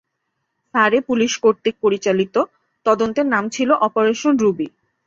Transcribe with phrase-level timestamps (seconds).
[0.73, 2.35] সারে পুলিশ কর্তৃক পরিচালিত,
[2.85, 4.67] তদন্তের নাম ছিল অপারেশন রুবি।